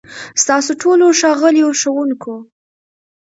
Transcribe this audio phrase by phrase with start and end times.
[0.41, 2.35] ستاسو ټولو، ښاغليو ښوونکو،